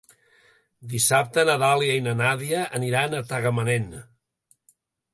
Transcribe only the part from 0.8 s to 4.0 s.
Dissabte na Dàlia i na Nàdia aniran a Tagamanent.